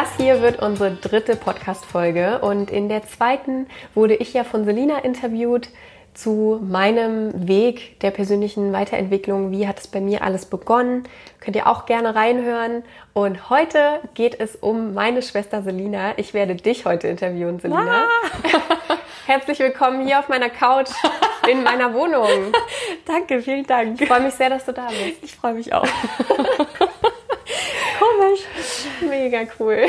Das 0.00 0.16
hier 0.16 0.40
wird 0.40 0.62
unsere 0.62 0.92
dritte 0.92 1.36
Podcast-Folge 1.36 2.38
und 2.38 2.70
in 2.70 2.88
der 2.88 3.06
zweiten 3.06 3.66
wurde 3.94 4.14
ich 4.14 4.32
ja 4.32 4.44
von 4.44 4.64
Selina 4.64 5.00
interviewt 5.00 5.68
zu 6.14 6.58
meinem 6.66 7.46
Weg 7.46 8.00
der 8.00 8.10
persönlichen 8.10 8.72
Weiterentwicklung. 8.72 9.50
Wie 9.50 9.68
hat 9.68 9.78
es 9.78 9.88
bei 9.88 10.00
mir 10.00 10.22
alles 10.22 10.46
begonnen? 10.46 11.04
Könnt 11.40 11.54
ihr 11.54 11.66
auch 11.66 11.84
gerne 11.84 12.14
reinhören. 12.14 12.82
Und 13.12 13.50
heute 13.50 14.00
geht 14.14 14.40
es 14.40 14.56
um 14.56 14.94
meine 14.94 15.20
Schwester 15.20 15.62
Selina. 15.62 16.14
Ich 16.16 16.32
werde 16.32 16.54
dich 16.54 16.86
heute 16.86 17.08
interviewen, 17.08 17.60
Selina. 17.60 18.04
Ah. 18.04 18.96
Herzlich 19.26 19.58
willkommen 19.58 20.06
hier 20.06 20.20
auf 20.20 20.30
meiner 20.30 20.48
Couch 20.48 20.88
in 21.46 21.62
meiner 21.62 21.92
Wohnung. 21.92 22.54
Danke, 23.06 23.42
vielen 23.42 23.66
Dank. 23.66 24.00
Ich 24.00 24.08
freue 24.08 24.20
mich 24.20 24.32
sehr, 24.32 24.48
dass 24.48 24.64
du 24.64 24.72
da 24.72 24.86
bist. 24.86 25.22
Ich 25.22 25.34
freue 25.34 25.52
mich 25.52 25.74
auch. 25.74 25.86
Komisch. 28.20 28.40
Mega 29.00 29.40
cool. 29.58 29.86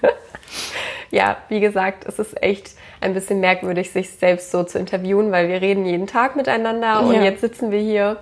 ja, 1.10 1.36
wie 1.48 1.60
gesagt, 1.60 2.06
es 2.06 2.18
ist 2.18 2.42
echt 2.42 2.70
ein 3.00 3.14
bisschen 3.14 3.40
merkwürdig, 3.40 3.90
sich 3.90 4.10
selbst 4.10 4.50
so 4.50 4.64
zu 4.64 4.78
interviewen, 4.78 5.30
weil 5.30 5.48
wir 5.48 5.60
reden 5.60 5.84
jeden 5.84 6.06
Tag 6.06 6.36
miteinander 6.36 7.02
und 7.02 7.22
jetzt 7.22 7.40
sitzen 7.40 7.70
wir 7.70 7.80
hier 7.80 8.18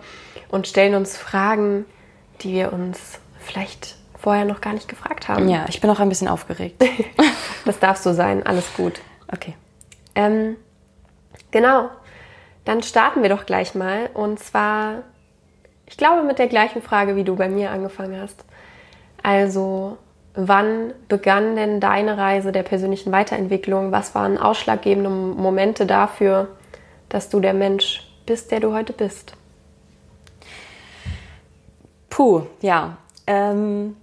und 0.49 0.67
stellen 0.67 0.95
uns 0.95 1.17
Fragen, 1.17 1.87
die 2.41 2.53
wir 2.53 2.73
uns 2.73 3.19
vielleicht 3.39 3.97
vorher 4.19 4.45
noch 4.45 4.61
gar 4.61 4.73
nicht 4.73 4.89
gefragt 4.89 5.29
haben. 5.29 5.49
Ja, 5.49 5.67
ich 5.69 5.81
bin 5.81 5.89
auch 5.91 6.01
ein 6.01 6.09
bisschen 6.09 6.29
aufgeregt. 6.29 6.83
das 7.65 7.79
darf 7.79 7.99
so 7.99 8.13
sein, 8.13 8.45
alles 8.45 8.75
gut. 8.75 9.01
Okay. 9.33 9.55
Ähm, 10.15 10.57
genau, 11.53 11.91
dann 12.65 12.83
starten 12.83 13.23
wir 13.23 13.29
doch 13.29 13.47
gleich 13.47 13.75
mal 13.75 14.11
und 14.15 14.41
zwar, 14.41 15.03
ich 15.87 15.97
glaube, 15.97 16.25
mit 16.25 16.39
der 16.39 16.49
gleichen 16.49 16.83
Frage, 16.83 17.15
wie 17.15 17.25
du 17.25 17.37
bei 17.37 17.49
mir 17.49 17.71
angefangen 17.71 18.21
hast. 18.21 18.45
Also, 19.27 19.99
wann 20.35 20.93
begann 21.09 21.57
denn 21.57 21.81
deine 21.81 22.17
Reise 22.17 22.53
der 22.53 22.63
persönlichen 22.63 23.11
Weiterentwicklung? 23.11 23.91
Was 23.91 24.15
waren 24.15 24.39
ausschlaggebende 24.39 25.11
Momente 25.11 25.85
dafür, 25.85 26.47
dass 27.09 27.29
du 27.29 27.41
der 27.41 27.53
Mensch 27.53 28.09
bist, 28.25 28.53
der 28.53 28.61
du 28.61 28.73
heute 28.73 28.93
bist? 28.93 29.33
Puh, 32.09 32.43
ja. 32.61 32.99
Ähm, 33.27 33.97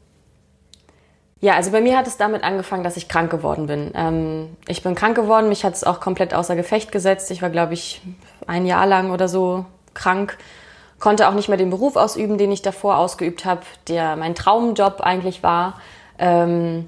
ja, 1.39 1.53
also 1.53 1.71
bei 1.71 1.79
mir 1.79 1.97
hat 1.97 2.07
es 2.07 2.17
damit 2.17 2.43
angefangen, 2.43 2.83
dass 2.83 2.97
ich 2.97 3.07
krank 3.07 3.31
geworden 3.31 3.67
bin. 3.67 3.93
Ähm, 3.95 4.57
ich 4.67 4.83
bin 4.83 4.93
krank 4.93 5.15
geworden, 5.15 5.47
mich 5.47 5.63
hat 5.63 5.73
es 5.73 5.85
auch 5.85 6.01
komplett 6.01 6.33
außer 6.33 6.57
Gefecht 6.57 6.91
gesetzt. 6.91 7.31
Ich 7.31 7.41
war, 7.41 7.49
glaube 7.49 7.75
ich, 7.75 8.01
ein 8.45 8.65
Jahr 8.65 8.85
lang 8.85 9.11
oder 9.11 9.29
so 9.29 9.63
krank 9.93 10.37
konnte 11.03 11.27
auch 11.27 11.33
nicht 11.33 11.49
mehr 11.49 11.57
den 11.57 11.69
Beruf 11.69 11.97
ausüben, 11.97 12.37
den 12.37 12.49
ich 12.49 12.61
davor 12.61 12.95
ausgeübt 12.95 13.43
habe, 13.43 13.63
der 13.89 14.15
mein 14.15 14.35
Traumjob 14.35 15.01
eigentlich 15.01 15.43
war. 15.43 15.81
Ähm, 16.17 16.87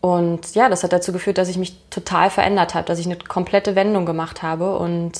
und 0.00 0.54
ja, 0.54 0.68
das 0.68 0.84
hat 0.84 0.92
dazu 0.92 1.12
geführt, 1.12 1.36
dass 1.36 1.48
ich 1.48 1.58
mich 1.58 1.76
total 1.90 2.30
verändert 2.30 2.76
habe, 2.76 2.86
dass 2.86 3.00
ich 3.00 3.06
eine 3.06 3.16
komplette 3.16 3.74
Wendung 3.74 4.06
gemacht 4.06 4.44
habe. 4.44 4.78
Und 4.78 5.14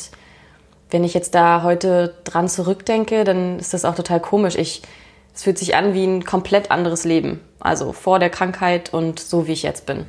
wenn 0.92 1.02
ich 1.02 1.12
jetzt 1.12 1.34
da 1.34 1.64
heute 1.64 2.14
dran 2.22 2.48
zurückdenke, 2.48 3.24
dann 3.24 3.58
ist 3.58 3.74
das 3.74 3.84
auch 3.84 3.96
total 3.96 4.20
komisch. 4.20 4.54
Ich, 4.54 4.82
es 5.34 5.42
fühlt 5.42 5.58
sich 5.58 5.74
an 5.74 5.92
wie 5.92 6.04
ein 6.04 6.24
komplett 6.24 6.70
anderes 6.70 7.04
Leben. 7.04 7.40
Also 7.58 7.92
vor 7.92 8.20
der 8.20 8.30
Krankheit 8.30 8.94
und 8.94 9.18
so 9.18 9.48
wie 9.48 9.52
ich 9.54 9.64
jetzt 9.64 9.86
bin. 9.86 10.06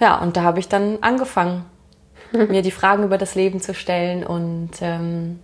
Ja, 0.00 0.18
und 0.18 0.36
da 0.36 0.42
habe 0.42 0.60
ich 0.60 0.68
dann 0.68 0.98
angefangen, 1.00 1.64
mir 2.32 2.60
die 2.60 2.72
Fragen 2.72 3.04
über 3.04 3.16
das 3.16 3.34
Leben 3.36 3.62
zu 3.62 3.72
stellen 3.72 4.22
und 4.22 4.72
ähm, 4.82 5.40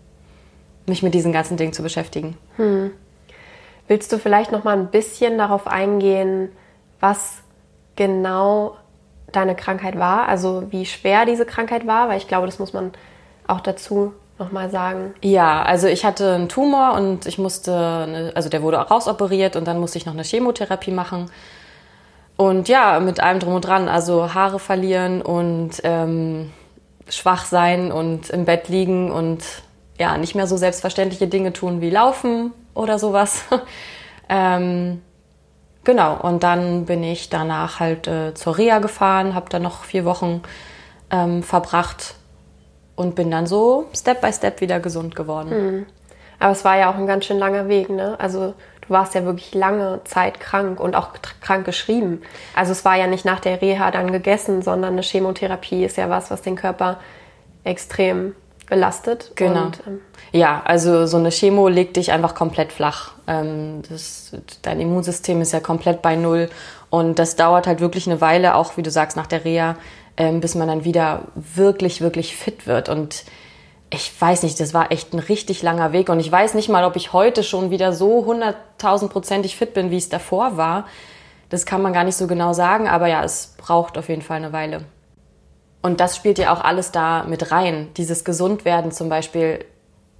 mich 0.86 1.02
mit 1.02 1.14
diesen 1.14 1.32
ganzen 1.32 1.56
Dingen 1.56 1.72
zu 1.72 1.82
beschäftigen. 1.82 2.36
Hm. 2.56 2.90
Willst 3.88 4.12
du 4.12 4.18
vielleicht 4.18 4.52
noch 4.52 4.64
mal 4.64 4.76
ein 4.76 4.88
bisschen 4.88 5.38
darauf 5.38 5.66
eingehen, 5.66 6.50
was 7.00 7.34
genau 7.96 8.76
deine 9.32 9.54
Krankheit 9.54 9.98
war? 9.98 10.28
Also 10.28 10.64
wie 10.70 10.86
schwer 10.86 11.26
diese 11.26 11.44
Krankheit 11.44 11.86
war? 11.86 12.08
Weil 12.08 12.18
ich 12.18 12.28
glaube, 12.28 12.46
das 12.46 12.58
muss 12.58 12.72
man 12.72 12.92
auch 13.46 13.60
dazu 13.60 14.14
noch 14.38 14.52
mal 14.52 14.70
sagen. 14.70 15.14
Ja, 15.22 15.62
also 15.62 15.86
ich 15.86 16.04
hatte 16.04 16.34
einen 16.34 16.48
Tumor 16.48 16.94
und 16.94 17.26
ich 17.26 17.38
musste, 17.38 17.72
eine, 17.74 18.32
also 18.34 18.48
der 18.48 18.62
wurde 18.62 18.80
auch 18.80 18.90
rausoperiert 18.90 19.56
und 19.56 19.66
dann 19.66 19.78
musste 19.78 19.98
ich 19.98 20.06
noch 20.06 20.14
eine 20.14 20.24
Chemotherapie 20.24 20.90
machen. 20.90 21.30
Und 22.36 22.68
ja, 22.68 22.98
mit 22.98 23.20
allem 23.20 23.38
drum 23.38 23.54
und 23.54 23.64
dran, 23.64 23.88
also 23.88 24.34
Haare 24.34 24.58
verlieren 24.58 25.22
und 25.22 25.80
ähm, 25.84 26.50
schwach 27.08 27.44
sein 27.44 27.92
und 27.92 28.30
im 28.30 28.44
Bett 28.44 28.68
liegen 28.68 29.12
und 29.12 29.44
ja, 29.98 30.16
nicht 30.18 30.34
mehr 30.34 30.46
so 30.46 30.56
selbstverständliche 30.56 31.28
Dinge 31.28 31.52
tun 31.52 31.80
wie 31.80 31.90
laufen 31.90 32.52
oder 32.74 32.98
sowas. 32.98 33.44
ähm, 34.28 35.02
genau, 35.84 36.16
und 36.20 36.42
dann 36.42 36.86
bin 36.86 37.02
ich 37.02 37.30
danach 37.30 37.80
halt 37.80 38.08
äh, 38.08 38.34
zur 38.34 38.58
Reha 38.58 38.78
gefahren, 38.78 39.34
habe 39.34 39.48
da 39.50 39.58
noch 39.58 39.84
vier 39.84 40.04
Wochen 40.04 40.42
ähm, 41.10 41.42
verbracht 41.42 42.14
und 42.96 43.14
bin 43.14 43.30
dann 43.30 43.46
so 43.46 43.86
Step 43.94 44.20
by 44.20 44.32
Step 44.32 44.60
wieder 44.60 44.80
gesund 44.80 45.14
geworden. 45.14 45.50
Mhm. 45.50 45.86
Aber 46.40 46.52
es 46.52 46.64
war 46.64 46.76
ja 46.76 46.90
auch 46.90 46.96
ein 46.96 47.06
ganz 47.06 47.24
schön 47.24 47.38
langer 47.38 47.68
Weg, 47.68 47.90
ne? 47.90 48.16
Also 48.18 48.54
du 48.80 48.90
warst 48.90 49.14
ja 49.14 49.24
wirklich 49.24 49.54
lange 49.54 50.00
Zeit 50.04 50.40
krank 50.40 50.80
und 50.80 50.94
auch 50.94 51.10
krank 51.40 51.64
geschrieben. 51.64 52.22
Also 52.54 52.72
es 52.72 52.84
war 52.84 52.96
ja 52.96 53.06
nicht 53.06 53.24
nach 53.24 53.40
der 53.40 53.62
Reha 53.62 53.90
dann 53.90 54.12
gegessen, 54.12 54.60
sondern 54.60 54.94
eine 54.94 55.02
Chemotherapie 55.02 55.84
ist 55.84 55.96
ja 55.96 56.10
was, 56.10 56.30
was 56.30 56.42
den 56.42 56.56
Körper 56.56 56.98
extrem 57.62 58.34
belastet. 58.66 59.32
Genau. 59.34 59.66
Und, 59.66 59.80
ähm, 59.86 60.00
ja, 60.32 60.62
also 60.64 61.06
so 61.06 61.16
eine 61.16 61.30
Chemo 61.30 61.68
legt 61.68 61.96
dich 61.96 62.12
einfach 62.12 62.34
komplett 62.34 62.72
flach. 62.72 63.12
Ähm, 63.26 63.82
das, 63.88 64.36
dein 64.62 64.80
Immunsystem 64.80 65.40
ist 65.40 65.52
ja 65.52 65.60
komplett 65.60 66.02
bei 66.02 66.16
Null 66.16 66.48
und 66.90 67.18
das 67.18 67.36
dauert 67.36 67.66
halt 67.66 67.80
wirklich 67.80 68.06
eine 68.06 68.20
Weile, 68.20 68.54
auch 68.54 68.76
wie 68.76 68.82
du 68.82 68.90
sagst, 68.90 69.16
nach 69.16 69.26
der 69.26 69.44
Reha, 69.44 69.76
ähm, 70.16 70.40
bis 70.40 70.54
man 70.54 70.68
dann 70.68 70.84
wieder 70.84 71.22
wirklich, 71.34 72.00
wirklich 72.00 72.36
fit 72.36 72.66
wird. 72.66 72.88
Und 72.88 73.24
ich 73.90 74.12
weiß 74.20 74.42
nicht, 74.42 74.58
das 74.60 74.74
war 74.74 74.90
echt 74.90 75.12
ein 75.12 75.18
richtig 75.18 75.62
langer 75.62 75.92
Weg 75.92 76.08
und 76.08 76.20
ich 76.20 76.30
weiß 76.30 76.54
nicht 76.54 76.68
mal, 76.68 76.84
ob 76.84 76.96
ich 76.96 77.12
heute 77.12 77.42
schon 77.42 77.70
wieder 77.70 77.92
so 77.92 78.24
hunderttausendprozentig 78.24 79.56
fit 79.56 79.74
bin, 79.74 79.90
wie 79.90 79.96
es 79.96 80.08
davor 80.08 80.56
war. 80.56 80.86
Das 81.48 81.66
kann 81.66 81.82
man 81.82 81.92
gar 81.92 82.04
nicht 82.04 82.16
so 82.16 82.26
genau 82.26 82.52
sagen, 82.52 82.88
aber 82.88 83.06
ja, 83.06 83.22
es 83.22 83.54
braucht 83.56 83.96
auf 83.98 84.08
jeden 84.08 84.22
Fall 84.22 84.38
eine 84.38 84.52
Weile. 84.52 84.84
Und 85.84 86.00
das 86.00 86.16
spielt 86.16 86.38
ja 86.38 86.50
auch 86.50 86.64
alles 86.64 86.92
da 86.92 87.24
mit 87.24 87.52
rein. 87.52 87.88
Dieses 87.98 88.24
Gesundwerden 88.24 88.90
zum 88.90 89.10
Beispiel, 89.10 89.66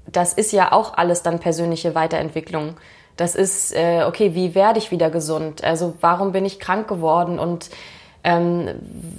das 0.07 0.35
ist 0.35 0.53
ja 0.53 0.73
auch 0.73 0.99
alles 0.99 1.23
dann 1.23 1.41
persönliche 1.41 1.95
Weiterentwicklung. 1.95 2.75
Das 3.17 3.35
ist, 3.35 3.75
äh, 3.75 4.05
okay, 4.07 4.35
wie 4.35 4.55
werde 4.55 4.79
ich 4.79 4.91
wieder 4.91 5.09
gesund? 5.09 5.65
Also 5.65 5.95
warum 6.03 6.33
bin 6.33 6.45
ich 6.45 6.61
krank 6.61 6.87
geworden 6.87 7.39
und 7.39 7.71
ähm, 8.25 8.75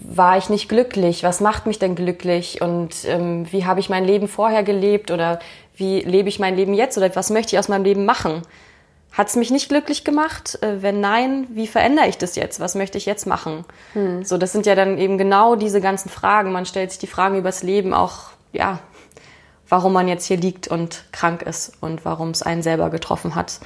war 0.07 0.37
ich 0.37 0.49
nicht 0.49 0.69
glücklich? 0.69 1.23
Was 1.23 1.41
macht 1.41 1.65
mich 1.65 1.79
denn 1.79 1.95
glücklich? 1.95 2.61
Und 2.61 2.93
ähm, 3.05 3.51
wie 3.51 3.65
habe 3.65 3.79
ich 3.79 3.89
mein 3.89 4.05
Leben 4.05 4.27
vorher 4.27 4.61
gelebt 4.61 5.09
oder 5.09 5.39
wie 5.75 6.01
lebe 6.01 6.29
ich 6.29 6.37
mein 6.37 6.55
Leben 6.55 6.75
jetzt 6.75 6.95
oder 6.95 7.15
was 7.15 7.31
möchte 7.31 7.55
ich 7.55 7.59
aus 7.59 7.69
meinem 7.69 7.85
Leben 7.85 8.05
machen? 8.05 8.43
Hat 9.15 9.29
es 9.29 9.37
mich 9.37 9.49
nicht 9.49 9.69
glücklich 9.69 10.03
gemacht? 10.03 10.61
Äh, 10.61 10.81
wenn 10.81 10.99
nein, 10.99 11.47
wie 11.49 11.67
verändere 11.67 12.07
ich 12.07 12.17
das 12.17 12.35
jetzt? 12.35 12.59
Was 12.59 12.75
möchte 12.75 12.97
ich 12.97 13.05
jetzt 13.05 13.25
machen? 13.25 13.63
Hm. 13.93 14.25
So, 14.25 14.37
das 14.37 14.51
sind 14.51 14.65
ja 14.65 14.75
dann 14.75 14.97
eben 14.97 15.17
genau 15.17 15.55
diese 15.55 15.79
ganzen 15.79 16.09
Fragen. 16.09 16.51
Man 16.51 16.65
stellt 16.65 16.91
sich 16.91 16.99
die 16.99 17.07
Fragen 17.07 17.37
übers 17.37 17.63
Leben 17.63 17.93
auch, 17.93 18.31
ja, 18.51 18.79
warum 19.69 19.93
man 19.93 20.09
jetzt 20.09 20.25
hier 20.25 20.35
liegt 20.35 20.67
und 20.67 21.05
krank 21.13 21.43
ist 21.43 21.71
und 21.79 22.03
warum 22.03 22.31
es 22.31 22.43
einen 22.43 22.61
selber 22.61 22.89
getroffen 22.89 23.35
hat. 23.35 23.59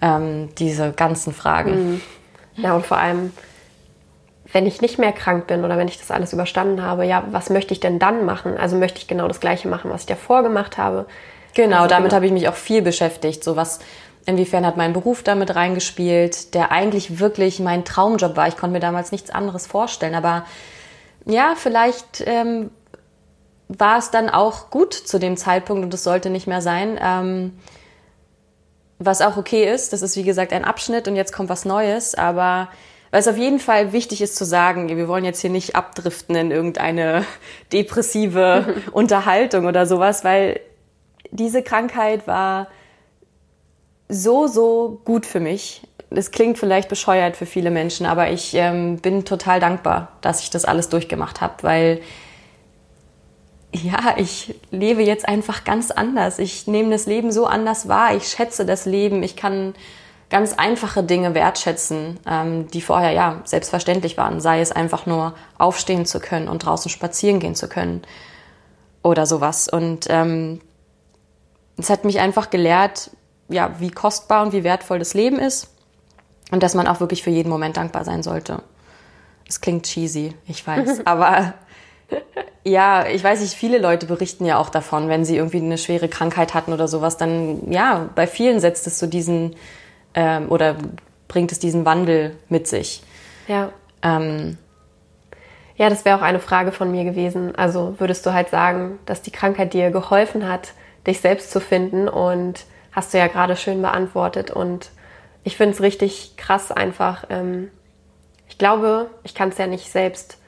Ähm, 0.00 0.50
diese 0.56 0.92
ganzen 0.92 1.34
Fragen. 1.34 1.72
Hm. 1.72 2.00
Ja, 2.56 2.76
und 2.76 2.86
vor 2.86 2.98
allem, 2.98 3.32
wenn 4.52 4.66
ich 4.66 4.80
nicht 4.80 4.98
mehr 4.98 5.12
krank 5.12 5.48
bin 5.48 5.64
oder 5.64 5.78
wenn 5.78 5.88
ich 5.88 5.98
das 5.98 6.12
alles 6.12 6.32
überstanden 6.32 6.80
habe, 6.82 7.04
ja, 7.04 7.24
was 7.32 7.50
möchte 7.50 7.74
ich 7.74 7.80
denn 7.80 7.98
dann 7.98 8.24
machen? 8.24 8.56
Also 8.56 8.76
möchte 8.76 8.98
ich 8.98 9.08
genau 9.08 9.26
das 9.26 9.40
Gleiche 9.40 9.66
machen, 9.66 9.90
was 9.90 10.02
ich 10.02 10.06
davor 10.06 10.44
gemacht 10.44 10.78
habe? 10.78 11.06
Genau, 11.54 11.78
also, 11.78 11.88
damit 11.88 12.10
genau. 12.10 12.16
habe 12.16 12.26
ich 12.26 12.32
mich 12.32 12.48
auch 12.48 12.54
viel 12.54 12.82
beschäftigt. 12.82 13.42
So 13.42 13.56
was 13.56 13.80
Inwiefern 14.26 14.66
hat 14.66 14.76
mein 14.76 14.92
Beruf 14.92 15.22
damit 15.22 15.54
reingespielt, 15.54 16.54
der 16.54 16.70
eigentlich 16.70 17.18
wirklich 17.18 17.58
mein 17.58 17.84
Traumjob 17.84 18.36
war. 18.36 18.48
Ich 18.48 18.56
konnte 18.56 18.74
mir 18.74 18.80
damals 18.80 19.12
nichts 19.12 19.30
anderes 19.30 19.66
vorstellen. 19.66 20.14
Aber 20.14 20.44
ja, 21.24 21.54
vielleicht 21.56 22.22
ähm, 22.26 22.70
war 23.68 23.98
es 23.98 24.10
dann 24.10 24.28
auch 24.28 24.70
gut 24.70 24.94
zu 24.94 25.18
dem 25.18 25.36
Zeitpunkt 25.36 25.84
und 25.84 25.94
es 25.94 26.04
sollte 26.04 26.30
nicht 26.30 26.46
mehr 26.46 26.60
sein. 26.60 26.98
Ähm, 27.02 27.58
was 28.98 29.22
auch 29.22 29.36
okay 29.38 29.72
ist, 29.72 29.92
das 29.92 30.02
ist 30.02 30.16
wie 30.16 30.24
gesagt 30.24 30.52
ein 30.52 30.64
Abschnitt 30.64 31.08
und 31.08 31.16
jetzt 31.16 31.32
kommt 31.32 31.48
was 31.48 31.64
Neues. 31.64 32.14
Aber 32.14 32.68
weil 33.10 33.20
es 33.20 33.28
auf 33.28 33.38
jeden 33.38 33.58
Fall 33.58 33.92
wichtig 33.92 34.20
ist 34.22 34.36
zu 34.36 34.44
sagen, 34.44 34.88
wir 34.88 35.08
wollen 35.08 35.24
jetzt 35.24 35.40
hier 35.40 35.50
nicht 35.50 35.74
abdriften 35.74 36.36
in 36.36 36.50
irgendeine 36.50 37.24
depressive 37.72 38.74
Unterhaltung 38.92 39.66
oder 39.66 39.86
sowas, 39.86 40.22
weil 40.24 40.60
diese 41.30 41.62
Krankheit 41.62 42.26
war 42.26 42.68
so, 44.10 44.46
so 44.46 45.00
gut 45.04 45.26
für 45.26 45.40
mich. 45.40 45.82
Das 46.10 46.32
klingt 46.32 46.58
vielleicht 46.58 46.88
bescheuert 46.88 47.36
für 47.36 47.46
viele 47.46 47.70
Menschen, 47.70 48.04
aber 48.04 48.30
ich 48.30 48.54
ähm, 48.54 48.96
bin 48.96 49.24
total 49.24 49.60
dankbar, 49.60 50.08
dass 50.20 50.42
ich 50.42 50.50
das 50.50 50.64
alles 50.64 50.88
durchgemacht 50.88 51.40
habe, 51.40 51.54
weil 51.62 52.00
ja, 53.72 54.14
ich 54.16 54.54
lebe 54.72 55.02
jetzt 55.02 55.28
einfach 55.28 55.62
ganz 55.62 55.92
anders. 55.92 56.40
Ich 56.40 56.66
nehme 56.66 56.90
das 56.90 57.06
Leben 57.06 57.30
so 57.30 57.46
anders 57.46 57.86
wahr. 57.86 58.16
Ich 58.16 58.26
schätze 58.26 58.66
das 58.66 58.84
Leben. 58.84 59.22
Ich 59.22 59.36
kann 59.36 59.74
ganz 60.28 60.54
einfache 60.54 61.04
Dinge 61.04 61.34
wertschätzen, 61.34 62.18
ähm, 62.26 62.68
die 62.68 62.80
vorher 62.80 63.12
ja 63.12 63.40
selbstverständlich 63.44 64.16
waren. 64.16 64.40
Sei 64.40 64.60
es 64.60 64.72
einfach 64.72 65.06
nur 65.06 65.34
aufstehen 65.58 66.04
zu 66.04 66.18
können 66.18 66.48
und 66.48 66.64
draußen 66.64 66.90
spazieren 66.90 67.38
gehen 67.38 67.54
zu 67.54 67.68
können 67.68 68.02
oder 69.02 69.26
sowas. 69.26 69.68
Und 69.68 70.06
ähm, 70.08 70.60
es 71.76 71.90
hat 71.90 72.04
mich 72.04 72.18
einfach 72.18 72.50
gelehrt, 72.50 73.10
ja, 73.50 73.74
wie 73.78 73.90
kostbar 73.90 74.42
und 74.42 74.52
wie 74.52 74.64
wertvoll 74.64 74.98
das 74.98 75.14
Leben 75.14 75.38
ist 75.38 75.68
und 76.50 76.62
dass 76.62 76.74
man 76.74 76.86
auch 76.86 77.00
wirklich 77.00 77.22
für 77.22 77.30
jeden 77.30 77.50
Moment 77.50 77.76
dankbar 77.76 78.04
sein 78.04 78.22
sollte. 78.22 78.62
Das 79.46 79.60
klingt 79.60 79.84
cheesy, 79.84 80.34
ich 80.46 80.66
weiß, 80.66 81.00
aber 81.06 81.54
ja, 82.64 83.06
ich 83.06 83.22
weiß 83.22 83.40
nicht, 83.40 83.54
viele 83.54 83.78
Leute 83.78 84.06
berichten 84.06 84.44
ja 84.44 84.58
auch 84.58 84.70
davon, 84.70 85.08
wenn 85.08 85.24
sie 85.24 85.36
irgendwie 85.36 85.58
eine 85.58 85.78
schwere 85.78 86.08
Krankheit 86.08 86.54
hatten 86.54 86.72
oder 86.72 86.88
sowas, 86.88 87.16
dann 87.16 87.70
ja, 87.70 88.08
bei 88.14 88.26
vielen 88.26 88.60
setzt 88.60 88.86
es 88.86 88.98
so 88.98 89.06
diesen 89.06 89.56
ähm, 90.14 90.50
oder 90.50 90.76
bringt 91.28 91.52
es 91.52 91.58
diesen 91.58 91.84
Wandel 91.84 92.36
mit 92.48 92.66
sich. 92.66 93.02
Ja. 93.46 93.70
Ähm, 94.02 94.58
ja, 95.76 95.88
das 95.88 96.04
wäre 96.04 96.18
auch 96.18 96.22
eine 96.22 96.40
Frage 96.40 96.72
von 96.72 96.90
mir 96.90 97.04
gewesen. 97.04 97.54
Also 97.56 97.94
würdest 97.98 98.26
du 98.26 98.34
halt 98.34 98.50
sagen, 98.50 98.98
dass 99.06 99.22
die 99.22 99.30
Krankheit 99.30 99.72
dir 99.72 99.90
geholfen 99.90 100.46
hat, 100.46 100.74
dich 101.06 101.20
selbst 101.20 101.50
zu 101.50 101.60
finden 101.60 102.08
und 102.08 102.64
hast 102.92 103.14
du 103.14 103.18
ja 103.18 103.28
gerade 103.28 103.56
schön 103.56 103.82
beantwortet 103.82 104.50
und 104.50 104.90
ich 105.44 105.56
finde 105.56 105.74
es 105.74 105.80
richtig 105.80 106.36
krass 106.36 106.70
einfach. 106.72 107.24
Ähm, 107.30 107.70
ich 108.48 108.58
glaube, 108.58 109.08
ich 109.22 109.34
kann 109.34 109.50
es 109.50 109.58
ja 109.58 109.66
nicht 109.66 109.90
selbst 109.90 110.38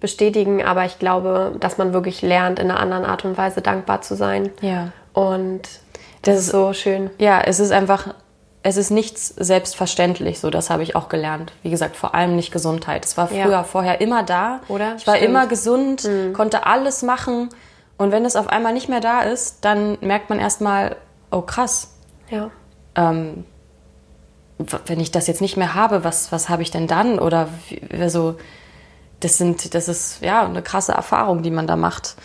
bestätigen, 0.00 0.62
aber 0.64 0.84
ich 0.84 0.98
glaube, 0.98 1.54
dass 1.60 1.78
man 1.78 1.92
wirklich 1.92 2.22
lernt, 2.22 2.58
in 2.58 2.70
einer 2.70 2.80
anderen 2.80 3.04
Art 3.04 3.24
und 3.24 3.38
Weise 3.38 3.62
dankbar 3.62 4.02
zu 4.02 4.16
sein. 4.16 4.50
Ja. 4.60 4.88
Und 5.12 5.62
das, 6.22 6.34
das 6.34 6.38
ist 6.38 6.50
so 6.50 6.72
schön. 6.72 7.10
Ja, 7.18 7.40
es 7.40 7.60
ist 7.60 7.70
einfach, 7.70 8.14
es 8.64 8.76
ist 8.76 8.90
nichts 8.90 9.28
selbstverständlich, 9.28 10.40
so 10.40 10.50
das 10.50 10.70
habe 10.70 10.82
ich 10.82 10.96
auch 10.96 11.08
gelernt. 11.08 11.52
Wie 11.62 11.70
gesagt, 11.70 11.96
vor 11.96 12.14
allem 12.14 12.34
nicht 12.34 12.52
Gesundheit. 12.52 13.04
Es 13.04 13.16
war 13.16 13.28
früher, 13.28 13.50
ja. 13.50 13.64
vorher 13.64 14.00
immer 14.00 14.24
da. 14.24 14.60
Oder? 14.68 14.96
Ich 14.96 15.06
war 15.06 15.16
Stimmt. 15.16 15.30
immer 15.30 15.46
gesund, 15.46 16.04
mhm. 16.04 16.32
konnte 16.32 16.66
alles 16.66 17.02
machen. 17.02 17.48
Und 17.96 18.10
wenn 18.10 18.24
es 18.24 18.34
auf 18.34 18.48
einmal 18.48 18.72
nicht 18.72 18.88
mehr 18.88 19.00
da 19.00 19.20
ist, 19.20 19.64
dann 19.64 19.98
merkt 20.00 20.30
man 20.30 20.40
erstmal, 20.40 20.96
oh 21.32 21.42
krass. 21.42 21.94
Ja. 22.30 22.50
Ähm, 22.94 23.44
wenn 24.86 25.00
ich 25.00 25.10
das 25.10 25.26
jetzt 25.26 25.40
nicht 25.40 25.56
mehr 25.56 25.74
habe, 25.74 26.04
was, 26.04 26.30
was 26.30 26.48
habe 26.48 26.62
ich 26.62 26.70
denn 26.70 26.86
dann? 26.86 27.18
Oder 27.18 27.48
so, 28.06 28.36
das 29.20 29.38
sind, 29.38 29.74
das 29.74 29.88
ist 29.88 30.22
ja 30.22 30.44
eine 30.44 30.62
krasse 30.62 30.92
Erfahrung, 30.92 31.42
die 31.42 31.50
man 31.50 31.66
da 31.66 31.76
macht. 31.76 32.16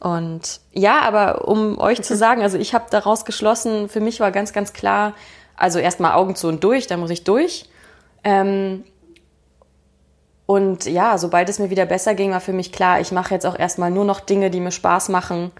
Und 0.00 0.60
ja, 0.72 1.00
aber 1.00 1.46
um 1.48 1.78
euch 1.78 2.02
zu 2.02 2.16
sagen, 2.16 2.42
also 2.42 2.58
ich 2.58 2.74
habe 2.74 2.86
daraus 2.90 3.24
geschlossen, 3.24 3.88
für 3.88 4.00
mich 4.00 4.20
war 4.20 4.32
ganz, 4.32 4.52
ganz 4.52 4.72
klar, 4.72 5.14
also 5.56 5.78
erstmal 5.78 6.12
Augen 6.12 6.34
zu 6.34 6.48
und 6.48 6.62
durch, 6.64 6.86
da 6.86 6.96
muss 6.96 7.10
ich 7.10 7.24
durch. 7.24 7.68
Ähm, 8.22 8.84
und 10.46 10.84
ja, 10.84 11.16
sobald 11.16 11.48
es 11.48 11.58
mir 11.58 11.70
wieder 11.70 11.86
besser 11.86 12.14
ging, 12.14 12.32
war 12.32 12.40
für 12.40 12.52
mich 12.52 12.70
klar, 12.70 13.00
ich 13.00 13.12
mache 13.12 13.32
jetzt 13.32 13.46
auch 13.46 13.58
erstmal 13.58 13.90
nur 13.90 14.04
noch 14.04 14.20
Dinge, 14.20 14.50
die 14.50 14.60
mir 14.60 14.72
Spaß 14.72 15.08
machen, 15.08 15.52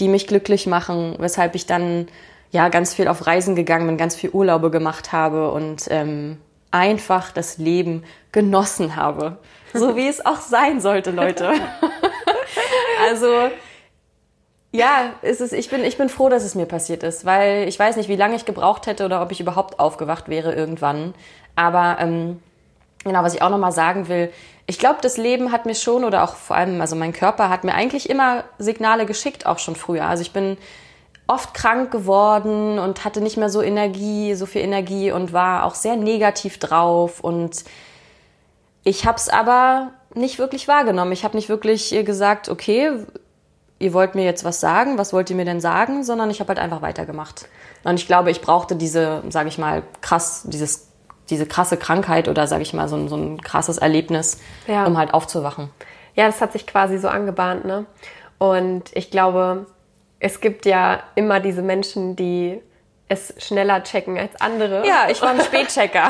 die 0.00 0.08
mich 0.08 0.26
glücklich 0.26 0.66
machen, 0.66 1.14
weshalb 1.18 1.54
ich 1.54 1.66
dann 1.66 2.08
ja 2.54 2.68
ganz 2.68 2.94
viel 2.94 3.08
auf 3.08 3.26
Reisen 3.26 3.56
gegangen 3.56 3.88
bin, 3.88 3.98
ganz 3.98 4.14
viel 4.14 4.30
Urlaube 4.30 4.70
gemacht 4.70 5.12
habe 5.12 5.50
und 5.50 5.88
ähm, 5.90 6.38
einfach 6.70 7.32
das 7.32 7.58
Leben 7.58 8.04
genossen 8.30 8.94
habe. 8.94 9.38
So 9.72 9.96
wie 9.96 10.06
es 10.06 10.24
auch 10.24 10.40
sein 10.40 10.80
sollte, 10.80 11.10
Leute. 11.10 11.52
also 13.08 13.50
ja, 14.70 15.14
ist 15.22 15.40
es, 15.40 15.52
ich, 15.52 15.68
bin, 15.68 15.82
ich 15.82 15.98
bin 15.98 16.08
froh, 16.08 16.28
dass 16.28 16.44
es 16.44 16.54
mir 16.54 16.66
passiert 16.66 17.02
ist, 17.02 17.24
weil 17.24 17.66
ich 17.66 17.76
weiß 17.76 17.96
nicht, 17.96 18.08
wie 18.08 18.14
lange 18.14 18.36
ich 18.36 18.44
gebraucht 18.44 18.86
hätte 18.86 19.04
oder 19.04 19.20
ob 19.20 19.32
ich 19.32 19.40
überhaupt 19.40 19.80
aufgewacht 19.80 20.28
wäre 20.28 20.54
irgendwann. 20.54 21.12
Aber 21.56 21.96
ähm, 21.98 22.40
genau, 23.02 23.24
was 23.24 23.34
ich 23.34 23.42
auch 23.42 23.50
nochmal 23.50 23.72
sagen 23.72 24.06
will, 24.06 24.32
ich 24.66 24.78
glaube, 24.78 24.98
das 25.02 25.16
Leben 25.16 25.50
hat 25.50 25.66
mir 25.66 25.74
schon 25.74 26.04
oder 26.04 26.22
auch 26.22 26.36
vor 26.36 26.54
allem, 26.54 26.80
also 26.80 26.94
mein 26.94 27.12
Körper 27.12 27.48
hat 27.48 27.64
mir 27.64 27.74
eigentlich 27.74 28.08
immer 28.08 28.44
Signale 28.58 29.06
geschickt, 29.06 29.44
auch 29.44 29.58
schon 29.58 29.74
früher. 29.74 30.04
Also 30.04 30.22
ich 30.22 30.32
bin 30.32 30.56
oft 31.26 31.54
krank 31.54 31.90
geworden 31.90 32.78
und 32.78 33.04
hatte 33.04 33.20
nicht 33.20 33.36
mehr 33.36 33.48
so 33.48 33.62
Energie, 33.62 34.34
so 34.34 34.46
viel 34.46 34.62
Energie 34.62 35.10
und 35.10 35.32
war 35.32 35.64
auch 35.64 35.74
sehr 35.74 35.96
negativ 35.96 36.58
drauf 36.58 37.20
und 37.20 37.64
ich 38.84 39.06
habe 39.06 39.16
es 39.16 39.30
aber 39.30 39.92
nicht 40.14 40.38
wirklich 40.38 40.68
wahrgenommen. 40.68 41.12
Ich 41.12 41.24
habe 41.24 41.36
nicht 41.36 41.48
wirklich 41.48 41.90
gesagt, 42.04 42.48
okay, 42.50 42.92
ihr 43.78 43.92
wollt 43.92 44.14
mir 44.14 44.24
jetzt 44.24 44.44
was 44.44 44.60
sagen, 44.60 44.98
was 44.98 45.12
wollt 45.12 45.30
ihr 45.30 45.36
mir 45.36 45.44
denn 45.44 45.60
sagen, 45.60 46.04
sondern 46.04 46.30
ich 46.30 46.40
habe 46.40 46.48
halt 46.48 46.58
einfach 46.58 46.82
weitergemacht. 46.82 47.48
Und 47.82 47.98
ich 47.98 48.06
glaube, 48.06 48.30
ich 48.30 48.40
brauchte 48.40 48.76
diese, 48.76 49.22
sage 49.30 49.48
ich 49.48 49.58
mal, 49.58 49.82
krass, 50.00 50.42
dieses, 50.46 50.88
diese 51.30 51.46
krasse 51.46 51.76
Krankheit 51.76 52.28
oder 52.28 52.46
sage 52.46 52.62
ich 52.62 52.74
mal 52.74 52.88
so 52.88 52.96
ein, 52.96 53.08
so 53.08 53.16
ein 53.16 53.40
krasses 53.40 53.78
Erlebnis, 53.78 54.38
ja. 54.66 54.84
um 54.84 54.96
halt 54.98 55.12
aufzuwachen. 55.12 55.70
Ja, 56.14 56.26
das 56.26 56.40
hat 56.40 56.52
sich 56.52 56.66
quasi 56.66 56.98
so 56.98 57.08
angebahnt, 57.08 57.64
ne? 57.64 57.86
Und 58.38 58.84
ich 58.94 59.10
glaube, 59.10 59.66
es 60.24 60.40
gibt 60.40 60.64
ja 60.64 61.02
immer 61.16 61.38
diese 61.38 61.60
Menschen, 61.60 62.16
die 62.16 62.58
es 63.08 63.34
schneller 63.36 63.82
checken 63.82 64.16
als 64.16 64.40
andere. 64.40 64.86
Ja, 64.86 65.06
ich 65.10 65.20
war 65.20 65.28
ein 65.28 65.40
Spätchecker. 65.40 66.08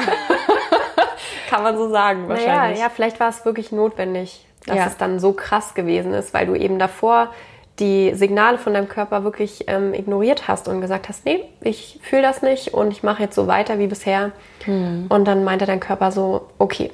Kann 1.50 1.64
man 1.64 1.76
so 1.76 1.90
sagen, 1.90 2.28
wahrscheinlich. 2.28 2.78
Naja, 2.78 2.78
ja, 2.78 2.90
vielleicht 2.94 3.18
war 3.18 3.28
es 3.28 3.44
wirklich 3.44 3.72
notwendig, 3.72 4.46
dass 4.66 4.76
ja. 4.76 4.86
es 4.86 4.96
dann 4.98 5.18
so 5.18 5.32
krass 5.32 5.74
gewesen 5.74 6.14
ist, 6.14 6.32
weil 6.32 6.46
du 6.46 6.54
eben 6.54 6.78
davor 6.78 7.32
die 7.80 8.14
Signale 8.14 8.58
von 8.58 8.72
deinem 8.74 8.88
Körper 8.88 9.24
wirklich 9.24 9.64
ähm, 9.66 9.92
ignoriert 9.94 10.46
hast 10.46 10.68
und 10.68 10.80
gesagt 10.80 11.08
hast, 11.08 11.24
nee, 11.24 11.46
ich 11.60 11.98
fühle 12.04 12.22
das 12.22 12.40
nicht 12.40 12.72
und 12.72 12.92
ich 12.92 13.02
mache 13.02 13.20
jetzt 13.20 13.34
so 13.34 13.48
weiter 13.48 13.80
wie 13.80 13.88
bisher. 13.88 14.30
Hm. 14.64 15.06
Und 15.08 15.24
dann 15.24 15.42
meinte 15.42 15.66
dein 15.66 15.80
Körper 15.80 16.12
so, 16.12 16.46
okay, 16.60 16.92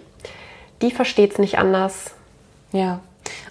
die 0.80 0.90
versteht 0.90 1.32
es 1.32 1.38
nicht 1.38 1.58
anders. 1.58 2.14
Ja. 2.72 3.00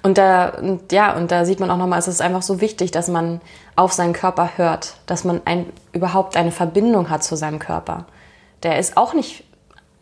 Und 0.04 0.18
da, 0.18 0.50
und 0.50 0.92
ja, 0.92 1.16
und 1.16 1.32
da 1.32 1.46
sieht 1.46 1.60
man 1.60 1.70
auch 1.72 1.78
nochmal, 1.78 2.00
es 2.00 2.08
ist 2.08 2.22
einfach 2.22 2.42
so 2.42 2.62
wichtig, 2.62 2.92
dass 2.92 3.08
man 3.08 3.42
auf 3.76 3.94
seinen 3.94 4.14
Körper 4.14 4.52
hört, 4.58 4.96
dass 5.06 5.24
man 5.24 5.42
ein, 5.46 5.66
überhaupt 5.92 6.38
eine 6.38 6.52
Verbindung 6.52 7.10
hat 7.10 7.24
zu 7.24 7.36
seinem 7.36 7.60
Körper. 7.60 8.06
Der 8.64 8.80
ist 8.80 8.98
auch 8.98 9.14
nicht 9.14 9.44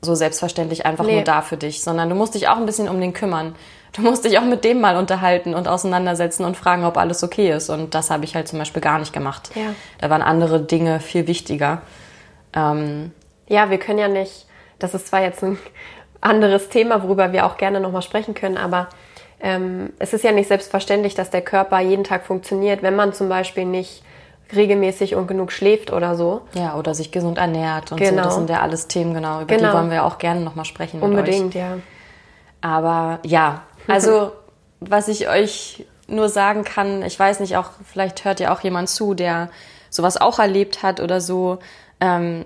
so 0.01 0.15
selbstverständlich 0.15 0.85
einfach 0.85 1.05
nee. 1.05 1.15
nur 1.15 1.23
da 1.23 1.41
für 1.41 1.57
dich, 1.57 1.81
sondern 1.81 2.09
du 2.09 2.15
musst 2.15 2.35
dich 2.35 2.47
auch 2.47 2.57
ein 2.57 2.65
bisschen 2.65 2.89
um 2.89 2.99
den 2.99 3.13
kümmern. 3.13 3.55
Du 3.93 4.01
musst 4.01 4.25
dich 4.25 4.37
auch 4.37 4.43
mit 4.43 4.63
dem 4.63 4.79
mal 4.79 4.97
unterhalten 4.97 5.55
und 5.55 5.67
auseinandersetzen 5.67 6.45
und 6.45 6.55
fragen, 6.55 6.85
ob 6.85 6.97
alles 6.97 7.23
okay 7.23 7.51
ist. 7.51 7.69
Und 7.69 7.95
das 7.95 8.11
habe 8.11 8.25
ich 8.25 8.35
halt 8.35 8.47
zum 8.47 8.59
Beispiel 8.59 8.81
gar 8.81 8.99
nicht 8.99 9.13
gemacht. 9.13 9.49
Ja. 9.55 9.73
Da 9.99 10.09
waren 10.09 10.21
andere 10.21 10.61
Dinge 10.61 10.99
viel 10.99 11.25
wichtiger. 11.25 11.81
Ähm, 12.53 13.11
ja, 13.47 13.69
wir 13.69 13.79
können 13.79 13.99
ja 13.99 14.07
nicht, 14.07 14.45
das 14.79 14.93
ist 14.93 15.07
zwar 15.07 15.21
jetzt 15.21 15.43
ein 15.43 15.57
anderes 16.21 16.69
Thema, 16.69 17.03
worüber 17.03 17.31
wir 17.31 17.45
auch 17.45 17.57
gerne 17.57 17.79
nochmal 17.79 18.01
sprechen 18.01 18.33
können, 18.33 18.57
aber 18.57 18.89
ähm, 19.39 19.93
es 19.99 20.13
ist 20.13 20.23
ja 20.23 20.31
nicht 20.31 20.47
selbstverständlich, 20.47 21.15
dass 21.15 21.29
der 21.29 21.41
Körper 21.41 21.79
jeden 21.79 22.03
Tag 22.03 22.25
funktioniert, 22.25 22.81
wenn 22.81 22.95
man 22.95 23.13
zum 23.13 23.29
Beispiel 23.29 23.65
nicht 23.65 24.03
regelmäßig 24.55 25.15
und 25.15 25.27
genug 25.27 25.51
schläft 25.51 25.91
oder 25.91 26.15
so. 26.15 26.41
Ja, 26.53 26.75
oder 26.75 26.93
sich 26.95 27.11
gesund 27.11 27.37
ernährt 27.37 27.91
und 27.91 27.97
genau. 27.97 28.23
so. 28.23 28.29
Das 28.29 28.35
sind 28.35 28.49
ja 28.49 28.61
alles 28.61 28.87
Themen, 28.87 29.13
genau. 29.13 29.41
Über 29.41 29.55
genau. 29.55 29.69
die 29.69 29.77
wollen 29.77 29.91
wir 29.91 30.05
auch 30.05 30.17
gerne 30.17 30.41
nochmal 30.41 30.65
sprechen. 30.65 31.01
Unbedingt, 31.01 31.53
ja. 31.53 31.77
Aber 32.61 33.19
ja, 33.23 33.63
also 33.87 34.31
was 34.79 35.07
ich 35.07 35.27
euch 35.27 35.85
nur 36.07 36.29
sagen 36.29 36.63
kann, 36.63 37.03
ich 37.03 37.19
weiß 37.19 37.39
nicht, 37.41 37.57
auch 37.57 37.71
vielleicht 37.85 38.23
hört 38.23 38.39
ja 38.39 38.53
auch 38.53 38.61
jemand 38.61 38.89
zu, 38.89 39.13
der 39.13 39.49
sowas 39.89 40.19
auch 40.19 40.39
erlebt 40.39 40.83
hat 40.83 40.99
oder 40.99 41.19
so. 41.19 41.59
Ähm, 41.99 42.45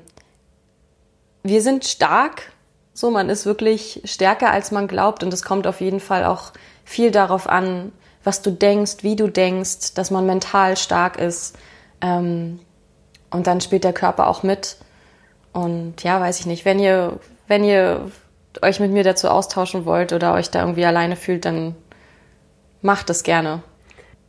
wir 1.44 1.62
sind 1.62 1.86
stark, 1.86 2.52
so 2.94 3.10
man 3.10 3.30
ist 3.30 3.46
wirklich 3.46 4.02
stärker, 4.06 4.52
als 4.52 4.72
man 4.72 4.88
glaubt 4.88 5.24
und 5.24 5.34
es 5.34 5.44
kommt 5.44 5.68
auf 5.68 5.82
jeden 5.82 6.00
Fall 6.00 6.26
auch 6.26 6.52
viel 6.84 7.12
darauf 7.12 7.48
an, 7.48 7.92
was 8.24 8.42
du 8.42 8.52
denkst, 8.52 8.98
wie 9.02 9.16
du 9.16 9.28
denkst, 9.28 9.94
dass 9.96 10.12
man 10.12 10.26
mental 10.26 10.78
stark 10.78 11.18
ist. 11.18 11.58
Ähm, 12.02 12.60
und 13.32 13.48
dann 13.48 13.62
spielt 13.62 13.84
der 13.84 13.94
Körper 13.94 14.28
auch 14.28 14.44
mit. 14.44 14.78
Und 15.54 16.04
ja, 16.04 16.20
weiß 16.20 16.40
ich 16.40 16.46
nicht, 16.46 16.66
wenn 16.66 16.80
ihr, 16.80 17.20
wenn 17.48 17.64
ihr 17.64 18.12
euch 18.62 18.80
mit 18.80 18.92
mir 18.92 19.04
dazu 19.04 19.30
austauschen 19.30 19.86
wollt 19.86 20.14
oder 20.14 20.34
euch 20.34 20.52
da 20.52 20.62
irgendwie 20.62 20.86
alleine 20.86 21.16
fühlt, 21.16 21.46
dann 21.46 21.76
macht 22.82 23.10
es 23.10 23.24
gerne. 23.24 23.64